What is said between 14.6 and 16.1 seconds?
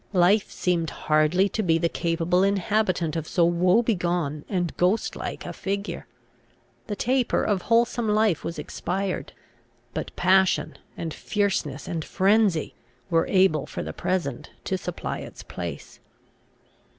to supply its place.